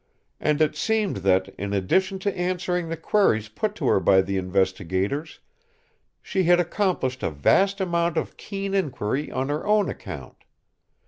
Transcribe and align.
"And 0.39 0.61
it 0.63 0.75
seemed 0.75 1.17
that, 1.17 1.49
in 1.59 1.73
addition 1.73 2.17
to 2.25 2.35
answering 2.35 2.89
the 2.89 2.97
queries 2.97 3.49
put 3.49 3.75
to 3.75 3.85
her 3.85 3.99
by 3.99 4.21
the 4.23 4.35
investigators, 4.35 5.37
she 6.23 6.45
had 6.45 6.59
accomplished 6.59 7.21
a 7.21 7.29
vast 7.29 7.79
amount 7.79 8.17
of 8.17 8.35
keen 8.35 8.73
inquiry 8.73 9.29
on 9.31 9.49
her 9.49 9.63
own 9.67 9.89
account. 9.89 10.43